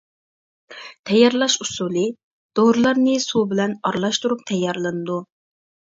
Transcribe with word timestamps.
تەييارلاش 1.09 1.57
ئۇسۇلى: 1.65 2.05
دورىلارنى 2.61 3.13
سۇ 3.27 3.47
بىلەن 3.53 3.77
ئارىلاشتۇرۇپ 3.91 4.45
تەييارلىنىدۇ. 4.53 5.21